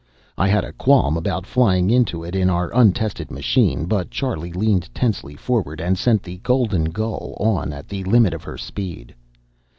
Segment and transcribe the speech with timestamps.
[0.35, 3.85] I had a qualm about flying into it in our untested machine.
[3.85, 8.43] But Charlie leaned tensely forward and sent the Golden Gull on at the limit of
[8.45, 9.13] her speed.